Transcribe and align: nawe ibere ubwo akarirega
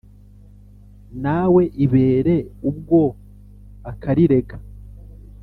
nawe 1.23 1.63
ibere 1.85 2.35
ubwo 2.69 2.99
akarirega 3.91 4.57